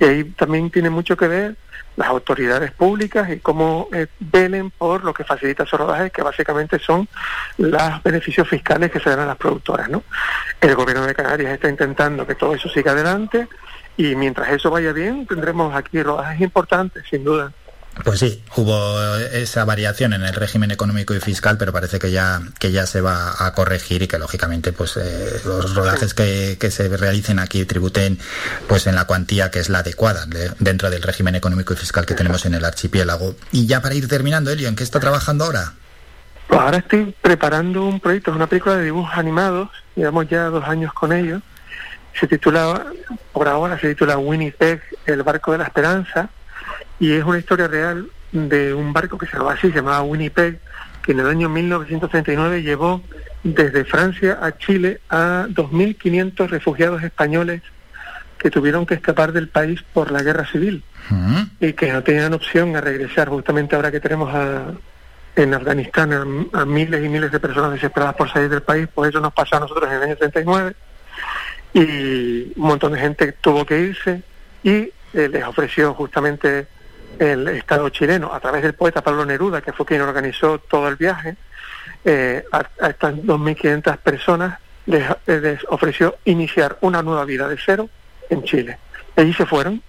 y 0.00 0.04
ahí 0.04 0.24
también 0.24 0.70
tiene 0.70 0.90
mucho 0.90 1.16
que 1.16 1.28
ver 1.28 1.56
las 1.96 2.08
autoridades 2.08 2.72
públicas 2.72 3.30
y 3.30 3.38
cómo 3.38 3.88
eh, 3.92 4.06
velen 4.18 4.70
por 4.70 5.04
lo 5.04 5.14
que 5.14 5.22
facilita 5.22 5.62
esos 5.62 5.78
rodajes, 5.78 6.10
que 6.12 6.22
básicamente 6.22 6.78
son 6.78 7.08
los 7.58 8.02
beneficios 8.02 8.48
fiscales 8.48 8.90
que 8.90 9.00
se 9.00 9.10
dan 9.10 9.20
a 9.20 9.26
las 9.26 9.36
productoras, 9.36 9.88
¿no? 9.88 10.02
El 10.60 10.74
gobierno 10.74 11.06
de 11.06 11.14
Canarias 11.14 11.52
está 11.52 11.68
intentando 11.68 12.26
que 12.26 12.34
todo 12.34 12.54
eso 12.54 12.68
siga 12.68 12.92
adelante, 12.92 13.46
y 13.96 14.14
mientras 14.16 14.48
eso 14.50 14.70
vaya 14.70 14.92
bien, 14.92 15.26
tendremos 15.26 15.74
aquí 15.74 16.02
rodajes 16.02 16.40
importantes, 16.40 17.04
sin 17.08 17.22
duda. 17.22 17.52
Pues 18.04 18.20
sí, 18.20 18.42
hubo 18.56 19.16
esa 19.16 19.64
variación 19.64 20.12
en 20.12 20.22
el 20.22 20.32
régimen 20.32 20.70
económico 20.70 21.14
y 21.14 21.20
fiscal, 21.20 21.58
pero 21.58 21.72
parece 21.72 21.98
que 21.98 22.10
ya 22.10 22.40
que 22.58 22.72
ya 22.72 22.86
se 22.86 23.00
va 23.00 23.34
a 23.38 23.52
corregir 23.52 24.02
y 24.02 24.08
que 24.08 24.18
lógicamente 24.18 24.72
pues 24.72 24.96
eh, 24.96 25.40
los 25.44 25.74
rodajes 25.74 26.14
que, 26.14 26.56
se 26.70 26.88
realicen 26.96 27.38
aquí 27.38 27.64
tributen 27.64 28.18
pues 28.68 28.86
en 28.86 28.94
la 28.94 29.06
cuantía 29.06 29.50
que 29.50 29.58
es 29.58 29.68
la 29.68 29.80
adecuada 29.80 30.26
dentro 30.58 30.88
del 30.88 31.02
régimen 31.02 31.34
económico 31.34 31.74
y 31.74 31.76
fiscal 31.76 32.06
que 32.06 32.14
tenemos 32.14 32.46
en 32.46 32.54
el 32.54 32.64
archipiélago. 32.64 33.34
Y 33.52 33.66
ya 33.66 33.82
para 33.82 33.94
ir 33.94 34.08
terminando, 34.08 34.50
Elio, 34.50 34.68
¿en 34.68 34.76
qué 34.76 34.84
está 34.84 35.00
trabajando 35.00 35.44
ahora? 35.44 35.72
Pues 36.46 36.60
ahora 36.60 36.78
estoy 36.78 37.14
preparando 37.20 37.84
un 37.84 38.00
proyecto, 38.00 38.30
es 38.30 38.36
una 38.36 38.46
película 38.46 38.76
de 38.76 38.84
dibujos 38.84 39.16
animados, 39.16 39.68
llevamos 39.94 40.28
ya 40.28 40.44
dos 40.44 40.64
años 40.64 40.92
con 40.94 41.12
ellos. 41.12 41.42
Se 42.18 42.26
titula, 42.26 42.86
por 43.32 43.46
ahora 43.48 43.78
se 43.78 43.88
titula 43.90 44.16
Winnipeg, 44.16 44.80
el 45.06 45.22
barco 45.22 45.52
de 45.52 45.58
la 45.58 45.64
esperanza 45.64 46.30
y 47.00 47.12
es 47.12 47.24
una 47.24 47.38
historia 47.38 47.66
real 47.66 48.08
de 48.30 48.74
un 48.74 48.92
barco 48.92 49.18
que 49.18 49.26
se 49.26 49.32
llamaba 49.32 49.54
así, 49.54 49.68
se 49.70 49.76
llamaba 49.76 50.02
Winnipeg, 50.02 50.60
que 51.02 51.12
en 51.12 51.20
el 51.20 51.26
año 51.26 51.48
1939 51.48 52.62
llevó 52.62 53.02
desde 53.42 53.84
Francia 53.84 54.38
a 54.40 54.56
Chile 54.56 55.00
a 55.08 55.46
2.500 55.48 56.48
refugiados 56.48 57.02
españoles 57.02 57.62
que 58.38 58.50
tuvieron 58.50 58.86
que 58.86 58.94
escapar 58.94 59.32
del 59.32 59.48
país 59.48 59.82
por 59.92 60.10
la 60.10 60.22
guerra 60.22 60.46
civil 60.46 60.84
y 61.58 61.72
que 61.72 61.92
no 61.92 62.02
tenían 62.02 62.32
opción 62.32 62.76
a 62.76 62.80
regresar. 62.80 63.28
Justamente 63.28 63.76
ahora 63.76 63.90
que 63.90 64.00
tenemos 64.00 64.32
en 65.36 65.54
Afganistán 65.54 66.48
a, 66.52 66.64
miles 66.64 67.04
y 67.04 67.08
miles 67.08 67.32
de 67.32 67.40
personas 67.40 67.72
desesperadas 67.72 68.14
por 68.14 68.30
salir 68.30 68.48
del 68.48 68.62
país, 68.62 68.88
pues 68.94 69.10
eso 69.10 69.20
nos 69.20 69.32
pasó 69.32 69.56
a 69.56 69.60
nosotros 69.60 69.90
en 69.90 69.96
el 69.96 70.02
año 70.02 70.16
39 70.16 70.74
y 71.72 72.52
un 72.56 72.66
montón 72.66 72.92
de 72.92 72.98
gente 72.98 73.32
tuvo 73.32 73.64
que 73.64 73.80
irse 73.80 74.22
y 74.62 74.90
eh, 75.12 75.28
les 75.28 75.44
ofreció 75.44 75.94
justamente 75.94 76.66
el 77.20 77.46
Estado 77.48 77.88
chileno, 77.90 78.32
a 78.32 78.40
través 78.40 78.62
del 78.62 78.72
poeta 78.72 79.02
Pablo 79.02 79.26
Neruda, 79.26 79.60
que 79.60 79.72
fue 79.72 79.84
quien 79.84 80.00
organizó 80.00 80.58
todo 80.58 80.88
el 80.88 80.96
viaje, 80.96 81.36
eh, 82.04 82.42
a, 82.50 82.88
estas 82.88 83.14
2.500 83.14 83.98
personas 83.98 84.58
les, 84.86 85.04
les, 85.26 85.60
ofreció 85.68 86.16
iniciar 86.24 86.78
una 86.80 87.02
nueva 87.02 87.26
vida 87.26 87.46
de 87.46 87.58
cero 87.62 87.90
en 88.30 88.42
Chile. 88.44 88.78
Allí 89.16 89.34
se 89.34 89.44
fueron. 89.44 89.82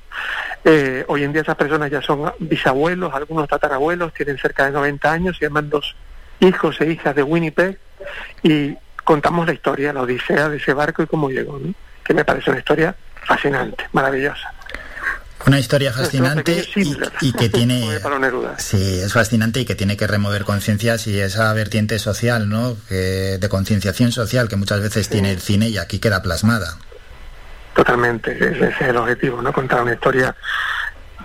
Eh, 0.65 1.05
hoy 1.07 1.23
en 1.23 1.31
día 1.31 1.41
esas 1.41 1.55
personas 1.55 1.89
ya 1.89 2.01
son 2.01 2.33
bisabuelos, 2.39 3.13
algunos 3.13 3.47
tatarabuelos, 3.47 4.13
tienen 4.13 4.37
cerca 4.37 4.65
de 4.65 4.71
90 4.71 5.11
años, 5.11 5.37
se 5.37 5.45
llaman 5.45 5.69
dos 5.69 5.95
hijos 6.41 6.81
e 6.81 6.91
hijas 6.91 7.15
de 7.15 7.23
Winnipeg 7.23 7.79
y 8.43 8.75
contamos 9.05 9.47
la 9.47 9.53
historia, 9.53 9.93
la 9.93 10.01
odisea 10.01 10.49
de 10.49 10.57
ese 10.57 10.73
barco 10.73 11.01
y 11.01 11.07
cómo 11.07 11.29
llegó, 11.29 11.59
que 12.03 12.13
me 12.13 12.25
parece 12.25 12.49
una 12.49 12.59
historia 12.59 12.93
fascinante, 13.23 13.85
maravillosa. 13.93 14.53
Una 15.47 15.59
historia 15.59 15.91
fascinante 15.91 16.65
y, 17.21 17.33
que 17.33 17.49
tiene... 17.53 17.99
Sí, 18.57 18.99
es 19.01 19.13
fascinante 19.13 19.61
y 19.61 19.65
que 19.65 19.75
tiene 19.75 19.97
que 19.97 20.07
remover 20.07 20.43
conciencias 20.43 21.07
y 21.07 21.19
esa 21.19 21.51
vertiente 21.53 21.99
social, 21.99 22.49
¿no? 22.49 22.75
de 22.89 23.47
concienciación 23.49 24.11
social 24.11 24.47
que 24.47 24.55
muchas 24.55 24.81
veces 24.81 25.09
tiene 25.09 25.31
el 25.31 25.39
cine 25.39 25.69
y 25.69 25.77
aquí 25.77 25.99
queda 25.99 26.21
plasmada. 26.21 26.77
Totalmente, 27.73 28.31
ese 28.33 28.67
es 28.69 28.81
el 28.81 28.97
objetivo, 28.97 29.41
¿no? 29.41 29.53
Contar 29.53 29.81
una 29.81 29.93
historia 29.93 30.35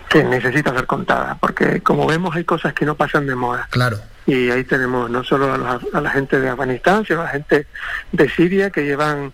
que 0.08 0.23
necesita 0.23 0.73
ser 0.73 0.87
contada, 0.87 1.37
porque 1.40 1.82
como 1.82 2.06
vemos 2.06 2.37
hay 2.37 2.44
cosas 2.44 2.73
que 2.73 2.85
no 2.85 2.94
pasan 2.94 3.26
de 3.26 3.35
moda. 3.35 3.66
Claro. 3.70 3.99
Y 4.26 4.50
ahí 4.50 4.64
tenemos 4.64 5.11
no 5.11 5.25
solo 5.25 5.52
a, 5.52 5.80
a 5.92 6.00
la 6.00 6.11
gente 6.11 6.38
de 6.38 6.49
Afganistán, 6.49 7.04
sino 7.04 7.20
a 7.20 7.25
la 7.25 7.30
gente 7.30 7.66
de 8.12 8.28
Siria 8.28 8.70
que 8.70 8.85
llevan 8.85 9.32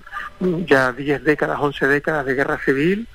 ya 0.67 0.93
10 0.93 1.25
décadas, 1.25 1.59
11 1.61 1.87
décadas 1.87 2.25
de 2.25 2.35
guerra 2.35 2.59
civil, 2.65 3.07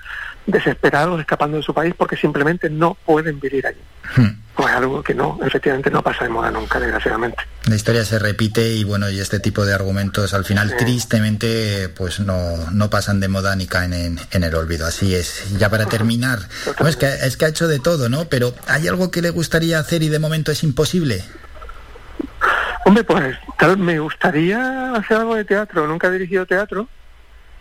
desesperados 0.47 1.19
escapando 1.19 1.57
de 1.57 1.63
su 1.63 1.73
país 1.73 1.93
porque 1.95 2.15
simplemente 2.15 2.69
no 2.69 2.95
pueden 3.05 3.39
vivir 3.39 3.67
allí. 3.67 3.81
Hmm. 4.15 4.39
es 4.59 4.65
algo 4.67 5.03
que 5.03 5.13
no, 5.13 5.37
efectivamente 5.45 5.91
no 5.91 6.01
pasa 6.01 6.23
de 6.23 6.29
moda 6.29 6.49
nunca, 6.49 6.79
desgraciadamente. 6.79 7.43
La 7.65 7.75
historia 7.75 8.05
se 8.05 8.17
repite 8.17 8.69
y 8.69 8.85
bueno, 8.85 9.09
y 9.09 9.19
este 9.19 9.39
tipo 9.39 9.65
de 9.65 9.73
argumentos 9.73 10.33
al 10.33 10.45
final 10.45 10.75
tristemente 10.77 11.89
pues 11.89 12.21
no, 12.21 12.55
no 12.71 12.89
pasan 12.89 13.19
de 13.19 13.27
moda 13.27 13.55
ni 13.55 13.67
caen 13.67 13.93
en, 13.93 14.43
el 14.43 14.55
olvido. 14.55 14.87
Así 14.87 15.13
es. 15.13 15.57
Ya 15.57 15.69
para 15.69 15.85
terminar, 15.85 16.39
es, 16.87 16.95
que, 16.95 17.07
es 17.07 17.35
que 17.35 17.45
ha 17.45 17.49
hecho 17.49 17.67
de 17.67 17.79
todo, 17.79 18.07
¿no? 18.07 18.25
Pero 18.25 18.53
¿hay 18.67 18.87
algo 18.87 19.11
que 19.11 19.21
le 19.21 19.29
gustaría 19.29 19.79
hacer 19.79 20.01
y 20.01 20.09
de 20.09 20.19
momento 20.19 20.51
es 20.51 20.63
imposible? 20.63 21.23
Hombre, 22.85 23.03
pues 23.03 23.35
tal, 23.59 23.77
me 23.77 23.99
gustaría 23.99 24.93
hacer 24.93 25.17
algo 25.17 25.35
de 25.35 25.43
teatro. 25.43 25.85
Nunca 25.87 26.07
he 26.07 26.11
dirigido 26.11 26.45
teatro 26.45 26.87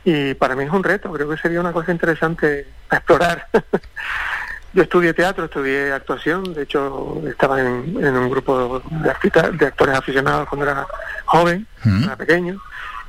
y 0.07 0.35
para 0.35 0.55
mí 0.55 0.63
es 0.63 0.71
un 0.71 0.85
reto, 0.85 1.13
creo 1.13 1.29
que 1.29 1.37
sería 1.37 1.61
una 1.61 1.73
cosa 1.73 1.91
interesante 1.91 2.69
a 2.89 2.97
explorar. 2.97 3.49
Yo 4.73 4.85
estudié 4.85 5.13
teatro, 5.13 5.47
estudié 5.47 5.93
actuación, 5.93 6.55
de 6.55 6.63
hecho 6.63 7.21
estaba 7.27 7.61
en, 7.61 7.97
un 7.97 8.31
grupo 8.31 8.79
de, 8.79 9.53
de 9.53 9.67
actores 9.67 9.97
aficionados 9.97 10.49
cuando 10.49 10.67
era 10.67 10.87
joven, 11.25 11.67
era 12.05 12.15
pequeño, 12.15 12.61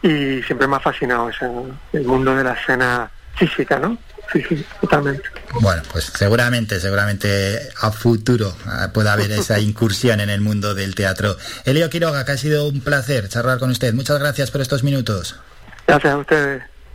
y 0.01 0.41
siempre 0.41 0.65
me 0.65 0.77
ha 0.77 0.79
fascinado 0.79 1.29
ese, 1.29 1.45
el 1.93 2.05
mundo 2.05 2.35
de 2.35 2.43
la 2.43 2.53
escena 2.53 3.11
física, 3.35 3.77
¿no? 3.77 3.95
sí, 4.33 4.43
sí, 4.49 4.65
totalmente. 4.81 5.29
Bueno, 5.61 5.83
pues 5.91 6.05
seguramente, 6.05 6.79
seguramente 6.79 7.69
a 7.79 7.91
futuro 7.91 8.55
ah, 8.65 8.89
pueda 8.91 9.13
haber 9.13 9.31
esa 9.31 9.59
incursión 9.59 10.19
en 10.19 10.31
el 10.31 10.41
mundo 10.41 10.73
del 10.73 10.95
teatro. 10.95 11.37
Elio 11.65 11.91
Quiroga, 11.91 12.25
que 12.25 12.31
ha 12.31 12.37
sido 12.37 12.67
un 12.67 12.81
placer 12.81 13.29
charlar 13.29 13.59
con 13.59 13.69
usted. 13.69 13.93
Muchas 13.93 14.17
gracias 14.17 14.49
por 14.49 14.61
estos 14.61 14.83
minutos. 14.83 15.39
Gracias 15.85 16.13
a 16.13 16.17
ustedes. 16.17 16.76